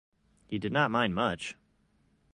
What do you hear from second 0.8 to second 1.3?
mind